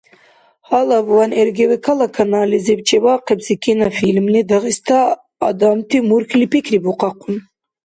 [0.67, 4.99] Гьалабван РГВК-ла каналлизиб чебаахъибси кинофильмли Дагъиста
[5.47, 7.35] адамти мурхьли пикрибухъахъун.